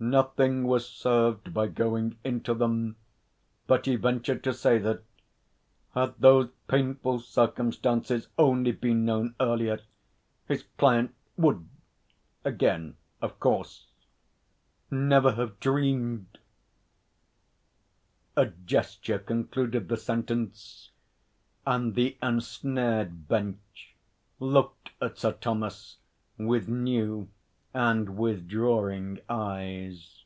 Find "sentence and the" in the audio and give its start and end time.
19.96-22.16